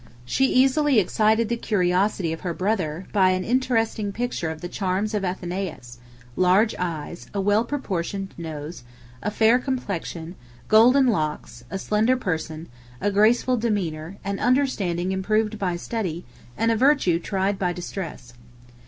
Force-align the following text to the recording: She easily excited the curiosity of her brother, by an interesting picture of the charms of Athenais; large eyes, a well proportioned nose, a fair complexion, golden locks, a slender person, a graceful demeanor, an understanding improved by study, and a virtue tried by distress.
She 0.25 0.45
easily 0.51 0.97
excited 0.97 1.47
the 1.47 1.55
curiosity 1.55 2.33
of 2.33 2.41
her 2.41 2.55
brother, 2.55 3.05
by 3.13 3.29
an 3.29 3.43
interesting 3.43 4.11
picture 4.11 4.49
of 4.49 4.61
the 4.61 4.67
charms 4.67 5.13
of 5.13 5.23
Athenais; 5.23 5.99
large 6.35 6.73
eyes, 6.79 7.27
a 7.35 7.39
well 7.39 7.63
proportioned 7.63 8.33
nose, 8.35 8.83
a 9.21 9.29
fair 9.29 9.59
complexion, 9.59 10.33
golden 10.67 11.05
locks, 11.05 11.63
a 11.69 11.77
slender 11.77 12.17
person, 12.17 12.67
a 12.99 13.11
graceful 13.11 13.57
demeanor, 13.57 14.17
an 14.23 14.39
understanding 14.39 15.11
improved 15.11 15.59
by 15.59 15.75
study, 15.75 16.25
and 16.57 16.71
a 16.71 16.75
virtue 16.75 17.19
tried 17.19 17.59
by 17.59 17.71
distress. 17.71 18.33